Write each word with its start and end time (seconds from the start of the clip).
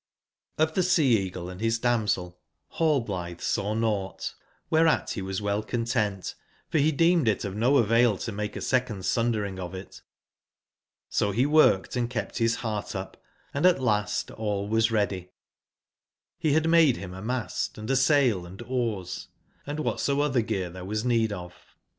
jf 0.57 0.73
tbe 0.73 0.83
Sea/eagle 0.83 1.47
and 1.47 1.61
his 1.61 1.77
damsel, 1.77 2.39
Hallblithe 2.79 3.39
saw 3.39 3.75
nought; 3.75 4.33
whereat 4.71 5.11
be 5.13 5.21
was 5.21 5.43
well 5.43 5.61
content, 5.61 6.33
for 6.71 6.79
he 6.79 6.91
deemed 6.91 7.27
itof 7.27 7.53
no 7.53 7.77
avail 7.77 8.17
to 8.17 8.31
make 8.31 8.55
a 8.55 8.61
second 8.61 9.01
(i^J) 9.01 9.03
sundering 9.03 9.59
of 9.59 9.73
itj^So 11.13 11.35
he 11.35 11.45
worked 11.45 11.95
and 11.95 12.09
kept 12.09 12.39
bis 12.39 12.55
heart 12.55 12.95
up, 12.95 13.21
& 13.37 13.53
at 13.53 13.79
last 13.79 14.31
all 14.31 14.67
was 14.67 14.89
ready; 14.89 15.29
be 16.41 16.51
bad 16.51 16.67
made 16.67 16.97
him 16.97 17.13
a 17.13 17.21
mast 17.21 17.77
and 17.77 17.87
a 17.91 17.95
sail, 17.95 18.43
and 18.47 18.59
oars, 18.63 19.27
an 19.67 19.77
dwbatso/other 19.77 20.41
gear 20.43 20.71
there 20.71 20.83
was 20.83 21.05
need 21.05 21.31
of. 21.31 21.53